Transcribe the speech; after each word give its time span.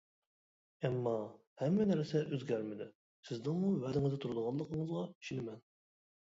ئەمما، 0.87 1.11
ھەممە 1.61 1.85
نەرسە 1.89 2.21
ئۆزگەرمىدى، 2.37 2.87
سىزنىڭمۇ 3.29 3.71
ۋەدىڭىزدە 3.85 4.21
تۇرىدىغانلىقىڭىزغا 4.25 5.05
ئىشىنىمەن. 5.13 5.63